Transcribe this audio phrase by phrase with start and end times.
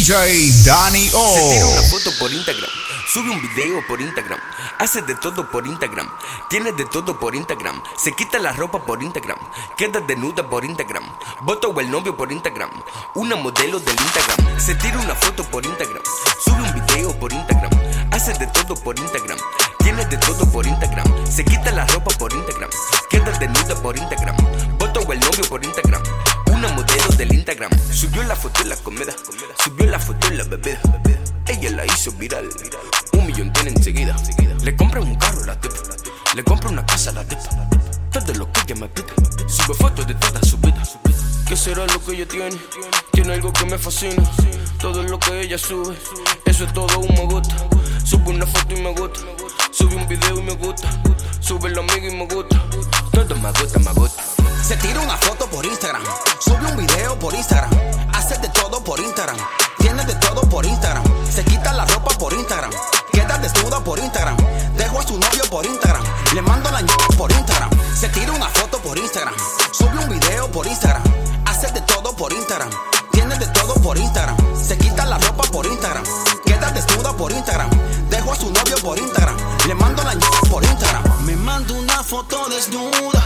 [0.00, 1.34] DJ Danny O.
[1.34, 2.70] Se tira una foto por Instagram,
[3.12, 4.40] sube un video por Instagram,
[4.78, 6.08] hace de todo por Instagram,
[6.48, 9.36] tiene de todo por Instagram, se quita la ropa por Instagram,
[9.76, 11.04] queda desnuda por Instagram,
[11.42, 12.70] bota o el novio por Instagram,
[13.14, 16.02] una modelo del Instagram, se tira una foto por Instagram,
[16.42, 17.70] sube un video por Instagram,
[18.10, 19.38] hace de todo por Instagram,
[19.80, 22.70] tiene de todo por Instagram, se quita la ropa por Instagram,
[23.10, 24.36] queda desnuda por Instagram,
[24.78, 26.02] bota o el novio por Instagram.
[26.60, 29.14] Una modelo del Instagram subió la foto en la comida,
[29.64, 30.78] subió la foto en la bebida.
[31.46, 32.50] Ella la hizo viral,
[33.14, 34.14] un millón tiene enseguida.
[34.62, 35.76] Le compra un carro a la tipa,
[36.34, 37.48] le compra una casa a la tipa.
[38.12, 39.08] Todo lo que ella me pide,
[39.48, 40.82] sube fotos de toda su vida.
[41.48, 42.58] ¿Qué será lo que ella tiene?
[43.10, 44.22] Tiene algo que me fascina.
[44.78, 45.96] Todo lo que ella sube,
[46.44, 47.56] eso es todo un me gusta.
[48.04, 49.20] Sube una foto y me gusta,
[49.70, 50.90] sube un video y me gusta,
[51.40, 52.62] sube el amigo y me gusta.
[53.12, 54.19] Todo me gusta, me gusta.
[54.62, 56.02] Se tira una foto por Instagram,
[56.38, 57.70] sube un video por Instagram,
[58.12, 59.36] hace de todo por Instagram,
[59.78, 62.70] tiene de todo por Instagram, se quita la ropa por Instagram,
[63.12, 64.36] queda desnuda por Instagram,
[64.76, 66.02] dejo a su novio por Instagram,
[66.34, 69.34] le mando la ña por Instagram, se tira una foto por Instagram,
[69.72, 71.02] sube un video por Instagram,
[71.46, 72.70] hace de todo por Instagram,
[73.10, 76.04] tiene de todo por Instagram, se quita la ropa por Instagram,
[76.44, 77.70] queda desnuda por Instagram,
[78.08, 79.36] dejo a su novio por Instagram,
[79.66, 83.19] le mando la ña por Instagram, me mando una foto desnuda.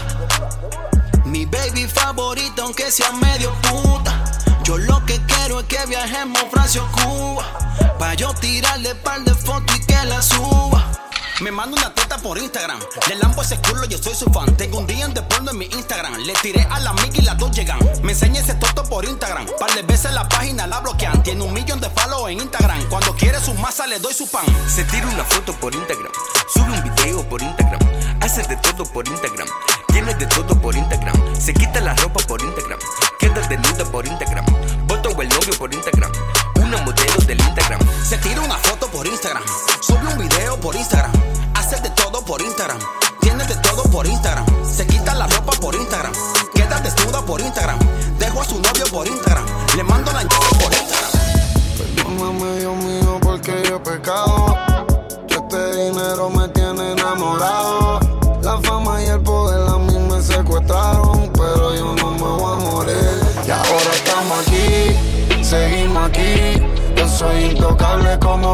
[2.85, 4.23] Aunque sea medio puta.
[4.63, 7.43] Yo lo que quiero es que viajemos Francia Cuba.
[7.97, 10.91] Pa' yo tirarle par de fotos y que la suba.
[11.41, 12.79] Me manda una teta por Instagram.
[13.09, 14.55] Le lampo ese culo, yo soy su fan.
[14.55, 16.13] Tengo un día de porno en mi Instagram.
[16.27, 17.79] Le tiré a la amiga y las dos llegan.
[18.03, 19.47] Me enseña ese toto por Instagram.
[19.59, 21.23] Par de veces la página la bloquean.
[21.23, 22.87] Tiene un millón de follow en Instagram.
[22.89, 24.45] Cuando quiere su masa le doy su pan.
[24.67, 26.11] Se tira una foto por Instagram,
[26.53, 27.79] sube un video por Instagram,
[28.21, 29.47] hace de todo por Instagram,
[29.95, 32.77] tiene de todo por Instagram, se quita la ropa por Instagram,
[33.17, 34.43] queda desnuda por Instagram,
[34.87, 36.11] bota o el novio por Instagram,
[36.55, 37.79] una modelo del Instagram.
[38.03, 39.41] Se tira una foto por Instagram,
[39.79, 41.13] sube un video por Instagram,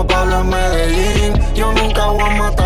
[0.08, 1.34] Pablo en Medellín.
[1.56, 2.61] Yo nunca voy a matar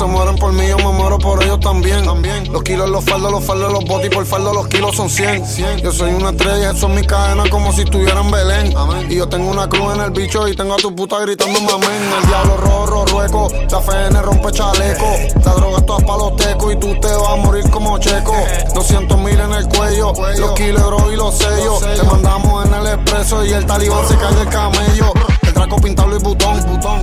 [0.00, 2.02] se mueren por mí, yo me muero por ellos también.
[2.06, 2.50] también.
[2.50, 5.44] Los kilos, los faldos, los faldos, los botis, por faldo los kilos son 100.
[5.82, 8.74] Yo soy una estrella, eso es mi cadena como si estuviera en Belén.
[9.10, 12.02] Y yo tengo una cruz en el bicho y tengo a tu puta gritando amén.
[12.18, 15.06] El diablo rojo, rueco, la FN rompe chaleco.
[15.44, 18.34] La droga toda pa' los tecos y tú te vas a morir como checo.
[18.74, 21.80] 200 mil en el cuello, los kilos y los sellos.
[21.80, 25.12] Te mandamos en el expreso y el talibán se cae del camello.
[25.70, 26.60] Traco pintado y botón,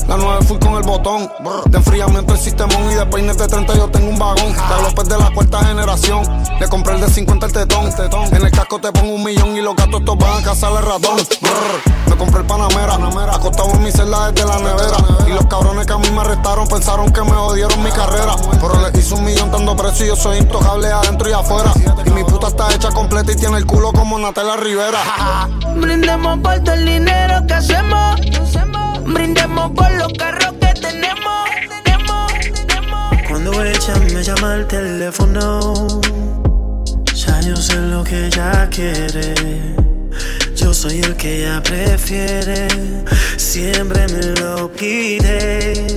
[0.10, 1.32] La 9 full con el botón.
[1.68, 4.52] De enfriamiento el sistemón y de peines de 30 yo tengo un vagón.
[4.52, 6.24] De López de la cuarta generación.
[6.60, 7.86] Le compré el de 50 el tetón.
[8.36, 10.86] En el casco te pongo un millón y los gatos estos van a cazar el
[10.86, 11.16] ratón.
[11.16, 12.10] Brr.
[12.10, 12.96] Me compré el Panamera.
[13.34, 14.98] Acostado en mi celda desde la nevera.
[15.26, 18.36] Y los cabrones que a mí me arrestaron pensaron que me jodieron mi carrera.
[18.52, 21.72] Pero les hice un millón dando precio y yo soy intocable adentro y afuera.
[22.06, 25.00] Y mi puta está hecha completa y tiene el culo como Natalia Rivera.
[25.74, 28.20] Brindemos por todo el dinero que hacemos.
[29.08, 31.50] Brindemos por los carros que tenemos.
[31.84, 32.32] tenemos,
[32.68, 33.14] tenemos.
[33.30, 36.02] Cuando ella me llama al teléfono,
[37.14, 39.78] ya yo sé lo que ella quiere.
[40.56, 42.68] Yo soy el que ella prefiere,
[43.38, 45.88] siempre me lo pide.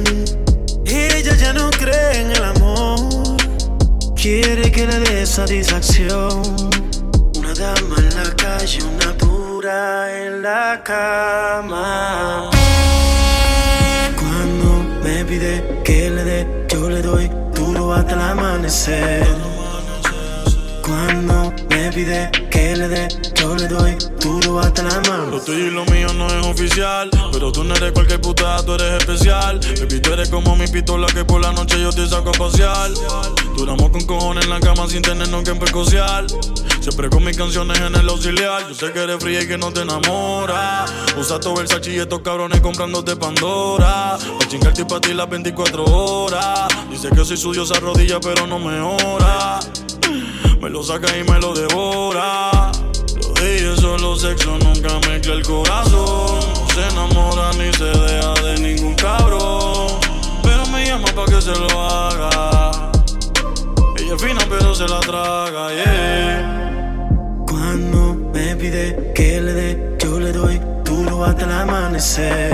[0.85, 3.37] Ella ya no cree en el amor,
[4.14, 6.43] quiere que le dé satisfacción.
[7.37, 12.60] Una dama en la calle, una pura en la cama.
[15.85, 19.26] Que le dé, yo le doy duro hasta el amanecer.
[20.82, 25.26] Cuando me pide que le dé, yo le doy duro hasta la mano.
[25.26, 27.11] Lo tuyo y lo mío no es oficial.
[27.32, 29.61] Pero tú no eres cualquier puta, tú eres especial.
[29.81, 32.91] Baby, tú eres como mi pistola que por la noche yo te saco a pasear.
[33.56, 36.26] Duramos con cojones en la cama sin tenernos que precociar.
[36.90, 38.66] Siempre con mis canciones en el auxiliar.
[38.66, 40.84] Yo sé que eres fría y que no te enamora.
[41.16, 44.19] Usa todo Versace y estos cabrones comprándote Pandora.
[44.19, 46.66] Pa' chingarte y pa' ti las 24 horas.
[46.90, 49.60] Dice que soy su diosa rodilla, pero no me ora.
[50.60, 52.72] Me lo saca y me lo devora.
[53.22, 56.40] Lo es solo sexo, nunca mezcla el corazón.
[56.40, 60.00] No se enamora ni se deja de ningún cabrón.
[60.42, 62.90] Pero me llama pa' que se lo haga.
[63.96, 66.60] Ella es fina, pero se la traga, yeah.
[68.61, 72.53] Pide que le dé, yo le doy duro hasta el amanecer.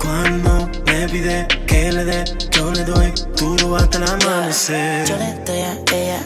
[0.00, 5.04] Cuando me pide que le dé, yo le doy duro hasta el amanecer.
[5.04, 6.20] Yo le doy a ella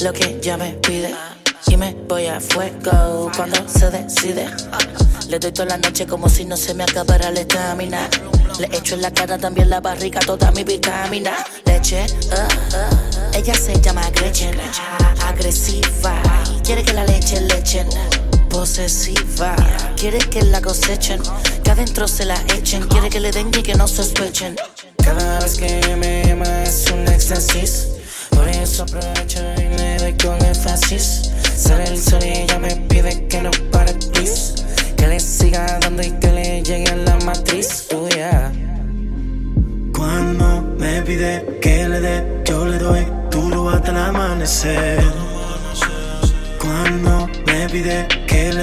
[0.00, 1.14] lo que ella me pide.
[1.66, 4.46] Y me voy a fuego cuando se decide.
[5.28, 8.08] Le doy toda la noche como si no se me acabara la estamina.
[8.58, 11.32] Le echo en la cara también la barriga, toda mi vitamina.
[11.66, 13.30] Leche, ah, ah.
[13.34, 14.56] ella se llama Gretchen.
[15.26, 16.22] Agresiva,
[16.66, 17.88] quiere que la leche le echen.
[18.50, 19.54] Posesiva,
[19.96, 21.22] quiere que la cosechen.
[21.62, 22.82] Que adentro se la echen.
[22.88, 24.56] Quiere que le den y que no sospechen.
[25.02, 27.88] Cada vez que me llama es un éxtasis.
[28.30, 31.30] Por eso aprovecho y le doy con énfasis.
[31.56, 34.54] Sale el sol y ella me pide que no pare, please.
[34.96, 37.86] Que le siga dando y que le llegue a la matriz.
[37.94, 38.52] Oh, yeah.
[39.94, 44.85] Cuando me pide que le dé, yo le doy duro hasta el amanecer.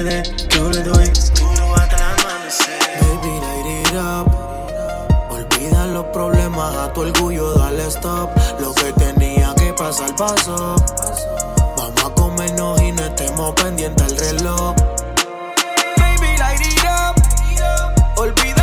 [0.04, 1.10] Yo le doy
[1.40, 2.78] duro hasta el amanecer.
[3.00, 4.26] Baby, light it up.
[5.30, 8.30] Olvida los problemas, a tu orgullo dale stop.
[8.60, 10.76] Lo que tenía que pasar pasó.
[11.76, 14.74] Vamos a comernos y no estemos pendientes al reloj.
[15.96, 17.14] Baby, light it up.
[18.16, 18.53] Olvida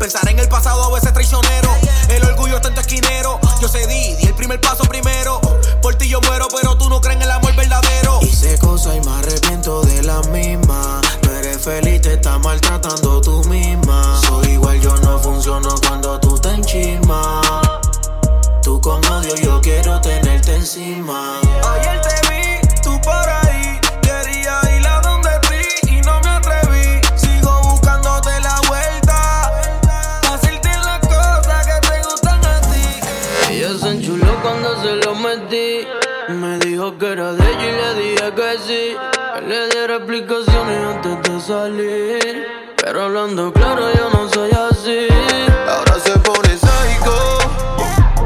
[0.00, 1.70] pensar en el pasado a veces es traicionero.
[2.08, 5.40] El orgullo tu esquinero, yo cedí, di el primer paso primero.
[5.82, 7.39] Por ti yo muero, pero tú no crees en el amor
[33.70, 35.86] Ella se enchuló cuando se lo metí.
[36.28, 38.96] Me dijo que era de ella y le dije que sí.
[39.34, 42.46] Que le diera explicaciones antes de salir.
[42.76, 45.06] Pero hablando claro, yo no soy así.
[45.68, 47.38] Ahora se pone psycho.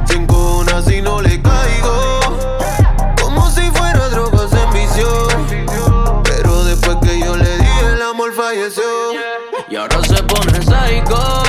[0.07, 2.21] Cinco una si no le caigo.
[3.21, 5.29] Como si fuera drogas en vicio.
[6.25, 9.13] Pero después que yo le di, el amor falleció.
[9.69, 11.44] Y ahora se pone psycho.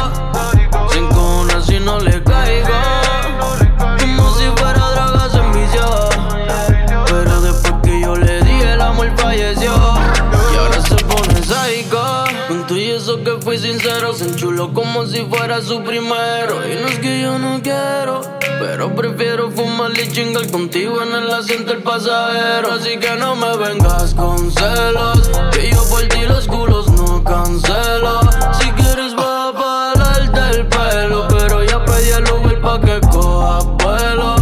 [15.16, 16.68] Si fuera su primero.
[16.68, 18.22] Y no es que yo no quiero.
[18.60, 22.74] Pero prefiero fumar y chingar contigo en el asiento del pasajero.
[22.74, 25.30] Así que no me vengas con celos.
[25.54, 28.20] Que yo por ti los culos no cancelo.
[28.60, 31.28] Si quieres va a pararte el pelo.
[31.30, 34.36] Pero ya pedí el Uber pa' que coja vuelo.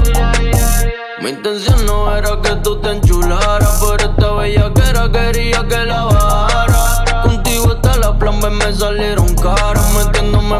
[1.22, 2.56] Mi intención no era que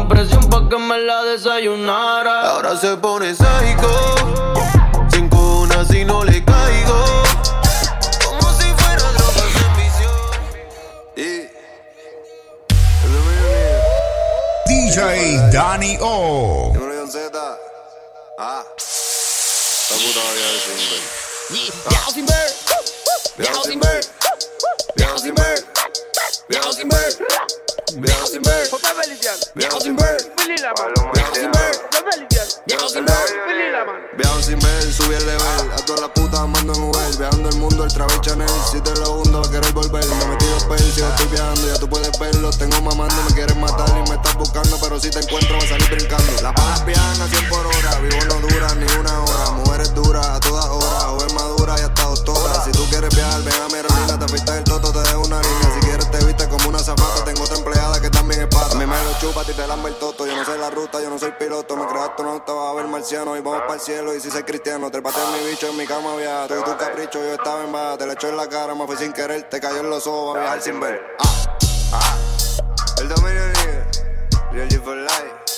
[0.08, 2.50] presión pa' que me la desayunara.
[2.50, 4.14] Ahora se pone psycho.
[5.10, 7.04] Sin cuna si no le caigo.
[8.24, 10.20] Como si fuera droga en visión.
[14.66, 16.72] DJ Danny O.
[17.10, 17.58] Z.
[18.38, 18.64] Ah.
[19.90, 20.20] La puta
[21.88, 22.54] Dowsing Bird.
[23.36, 24.06] Dowsing Bird.
[24.96, 25.64] Dowsing Bird.
[26.48, 27.63] Dowsing Bird
[27.94, 28.12] sin ver.
[28.14, 28.56] Viejo sin ver.
[29.54, 30.16] Viejo sin ver.
[34.16, 34.92] Viejo sin ver.
[34.92, 35.72] Subí el level.
[35.72, 37.16] A todas las putas mando en Uber.
[37.16, 38.48] Viajando el mundo, el Travis Chanel.
[38.70, 40.04] Si te lo hundo, va a querer volver.
[40.04, 42.50] Me metí dos pesos, yo estoy viajando, ya tú puedes verlo.
[42.50, 44.76] Tengo mamando, me quieres matar y me estás buscando.
[44.80, 46.32] Pero si te encuentro, va a salir brincando.
[46.42, 47.98] Las balas viajan a 100 por hora.
[48.00, 49.50] Vivo no dura ni una hora.
[49.52, 50.83] Mujeres duras a todas horas.
[59.34, 59.96] Chupa, a ti lambe el.
[59.98, 61.76] Yo no sé la ruta, yo no soy piloto.
[61.76, 64.14] Me creo astronauta, vas a ver marciano y vamos para el cielo.
[64.14, 66.46] Y si soy cristiano, te pateé mi bicho en mi cama, vieja.
[66.46, 67.98] Tú y tu capricho, yo estaba en baja.
[67.98, 69.42] Te le echo en la cara, me fui sin querer.
[69.48, 71.00] Te cayó en los ojos, a viajar sin ver.
[71.18, 71.56] Ah,
[71.92, 72.18] ah.
[73.00, 73.90] El dominio nigga.
[74.52, 75.53] Real G for life.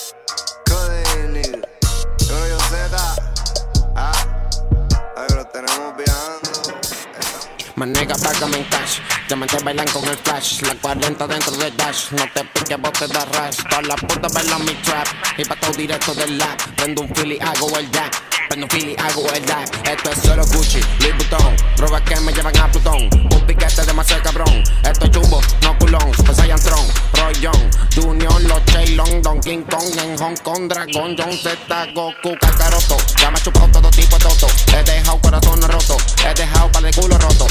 [7.77, 9.01] Manega, págame en cash.
[9.29, 10.63] Diamantes bailan con el flash.
[10.63, 12.11] La 40 dentro del dash.
[12.13, 13.57] No te piques, vos te das rash.
[13.69, 15.07] Todas las putas bailan mi trap.
[15.37, 16.57] Y pa' todo directo del lab.
[16.75, 18.36] Prendo un fili, hago el jack.
[18.57, 19.87] Prendo fili, hago el jack.
[19.87, 21.57] Esto es solo Gucci, Louis Vuitton.
[21.77, 23.03] Drogas que me llevan a Plutón.
[23.13, 24.65] Un piquete demasiado cabrón.
[24.83, 26.15] Esto es jumbo, no culón.
[26.17, 26.87] Super Saiyan Tron,
[27.21, 27.71] Roy Young.
[27.95, 29.85] Junior, los Chaylon, Don King Kong.
[29.99, 32.97] En Hong Kong, Dragon, John Z, Goku, Kakaroto.
[33.21, 34.47] Ya me he chupado todo tipo de toto.
[34.73, 36.03] He dejado corazones rotos.
[36.25, 37.47] He dejado para el culo roto.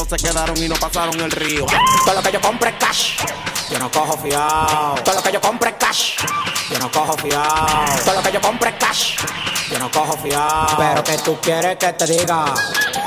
[0.00, 1.66] Se quedaron y no pasaron el río.
[2.04, 3.16] Todo lo que yo compre es cash.
[3.70, 4.94] Yo no cojo fiado.
[5.04, 6.16] Todo lo que yo compre es cash.
[6.70, 7.66] Yo no cojo fiado.
[8.04, 9.16] Todo lo que yo compre es cash.
[9.70, 10.76] Yo no cojo fiado.
[10.78, 12.44] Pero que tú quieres que te diga.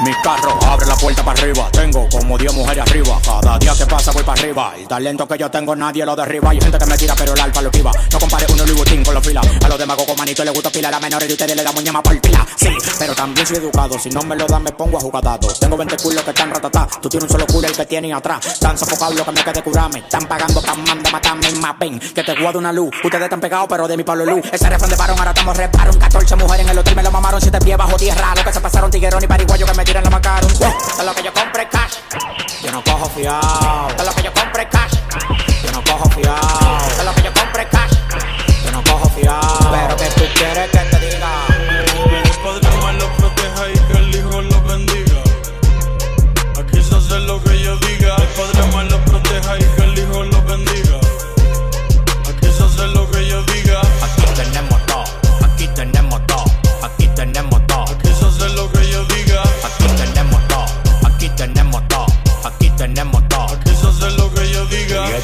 [0.04, 1.70] Mi carro abre la puerta para arriba.
[1.72, 3.18] Tengo como 10 mujeres arriba.
[3.24, 4.74] Cada día que pasa voy para arriba.
[4.78, 6.50] El talento que yo tengo nadie lo derriba.
[6.50, 7.92] Hay gente que me tira, pero el alfa lo esquiva.
[8.12, 9.46] No compare uno Louis Vuitton con los filas.
[9.64, 10.90] A los con manito le gusta pila.
[10.90, 12.46] A la menores de ustedes le damos ñama por pila.
[12.58, 13.98] Sí, pero también soy educado.
[13.98, 15.48] Si no me lo dan, me pongo a jugadado.
[15.60, 16.88] Tengo 20 culos que están ratatá.
[17.02, 18.60] Tú tienes un solo culo el que tienen atrás.
[18.60, 20.00] Tan sofocado lo que me quede curarme.
[20.00, 22.00] Están pagando tan manda, matarme más ven.
[22.00, 22.90] Que te guardo una luz.
[23.02, 24.42] Ustedes están pegados, pero de mi palo luz.
[24.52, 25.98] Ese refrán de varón, ahora estamos reparon.
[25.98, 27.40] 14 mujeres en el hotel me lo mamaron.
[27.40, 28.34] Siete pies bajo tierra.
[28.36, 30.52] Lo que se pasaron tiguerón y pariguayo que me tiran la macaron.
[30.52, 32.00] Todo lo que yo compre cash.
[32.62, 33.88] Yo no cojo fiado.
[33.96, 34.94] Todo lo que yo compre cash.
[35.64, 36.65] Yo no cojo fiado.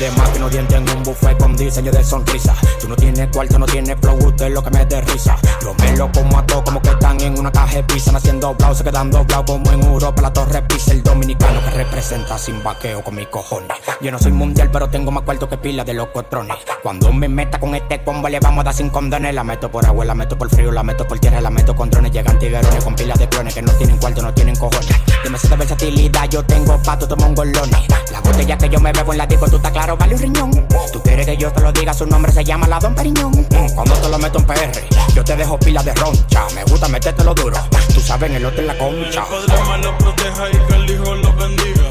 [0.10, 2.55] Que no dientes en un buffet con diseño de sonrisa.
[2.79, 5.38] Tú no tienes cuarto, no tienes flow, usted es lo que me da risa.
[5.62, 8.12] Yo me lo como a todos como que están en una caja de pizza.
[8.12, 10.24] Naciendo blau, se quedan doblados como en Europa.
[10.24, 13.77] La torre pisa el dominicano que representa sin vaqueo con mis cojones.
[14.01, 16.58] Yo no soy mundial, pero tengo más cuarto que pila de los cotrones.
[16.81, 19.36] Cuando me meta con este combo, le vamos a dar sin condones.
[19.36, 21.91] La meto por agua, la meto por frío, la meto por tierra, la meto con
[21.91, 22.12] drones.
[22.12, 24.96] Llegan tiguerones con pilas de clones que no tienen cuarto, no tienen cojones.
[25.24, 27.86] Demasiada versatilidad, yo tengo pato, tomo un golones.
[28.12, 30.51] La botella que yo me bebo en la disco, tú estás claro, vale un riñón.
[30.91, 33.31] Tú quieres que yo te lo diga, su nombre se llama la Don Periñón.
[33.31, 34.71] Mm, Cuando te lo meto en PR,
[35.13, 36.45] yo te dejo pila de roncha.
[36.55, 37.57] Me gusta metértelo duro,
[37.93, 39.24] tú sabes, en el otro en la Que concha.
[39.24, 41.83] el Padre más los proteja y que el Hijo los bendiga.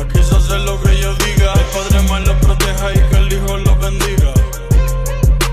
[0.00, 1.52] Aquí se hace lo que yo diga.
[1.54, 4.32] El Padre más los proteja y que el Hijo los bendiga.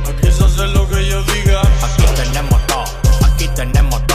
[0.10, 1.62] Aquí se hace lo que yo diga.
[1.62, 2.84] Aquí tenemos todo,
[3.26, 4.09] aquí tenemos todo,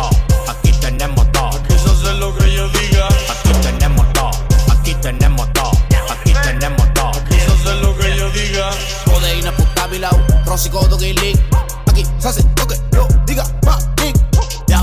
[12.25, 13.45] se hace lo que yo diga,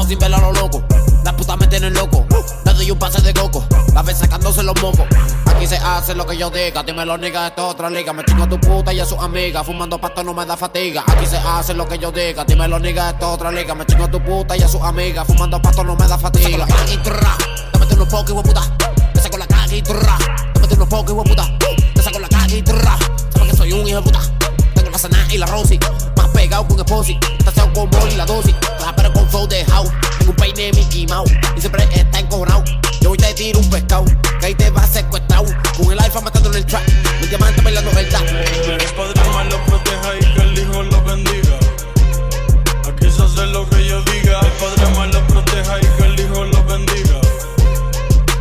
[0.07, 0.83] sin vela a lo loco.
[1.23, 2.25] Las putas me tienen loco.
[2.65, 3.65] Le doy un pase de coco.
[3.93, 5.05] La vez sacándose los mocos.
[5.45, 6.83] Aquí se hace lo que yo diga.
[6.83, 8.13] Dime los niggas, esto es otra liga.
[8.13, 9.65] Me chingo a tu puta y a sus amigas.
[9.65, 11.03] Fumando pasto no me da fatiga.
[11.07, 12.43] Aquí se hace lo que yo diga.
[12.45, 13.73] Dime los niggas, esto es otra liga.
[13.73, 15.25] Me chingo a tu puta y a sus amigas.
[15.25, 16.67] Fumando pasto no me da fatiga.
[16.91, 17.09] Y te
[17.95, 18.61] unos pocos, hijo puta.
[19.13, 20.17] Te saco la caga y tra.
[20.53, 21.57] Te meto unos pocos, hijo puta.
[21.95, 22.97] Te saco la caga y tra.
[23.33, 24.19] Sabes que soy un hijo de puta.
[24.75, 25.79] Tengo la sana y la Rosy.
[26.51, 27.17] Pegado con Esposi.
[27.45, 28.53] Taseado con y la dosis.
[28.81, 29.89] Rapero con flow de house.
[30.19, 31.31] Tengo un peine Mickey Mouse.
[31.55, 32.61] Y siempre está encojonado.
[32.99, 34.03] Yo hoy te tiro un pescado.
[34.41, 35.45] Que ahí te va secuestrado.
[35.77, 36.83] Con el alfa matando en el trap.
[37.21, 38.21] Mi diamante bailando verdad.
[38.27, 41.57] El Padre más los proteja y que el Hijo los bendiga.
[42.85, 44.41] Aquí se hace lo que yo diga.
[44.41, 47.21] El Padre más los proteja y que el Hijo los bendiga.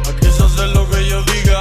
[0.08, 1.60] Aquí se hace lo que yo diga.